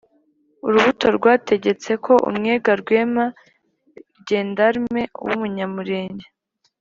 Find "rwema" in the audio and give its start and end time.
2.81-3.25